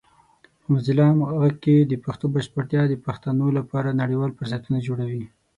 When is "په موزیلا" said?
0.61-1.03